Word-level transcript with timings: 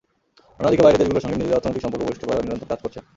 অন্যদিকে 0.59 0.83
বাইরের 0.85 0.99
দেশগুলোর 1.01 1.23
সঙ্গে 1.23 1.39
নিজেদের 1.39 1.57
অর্থনৈতিক 1.57 1.83
সম্পর্ক 1.83 2.03
বলিষ্ঠ 2.05 2.23
করায়ও 2.25 2.45
নিরন্তর 2.45 2.69
কাজ 2.71 2.79
করছেন। 2.83 3.03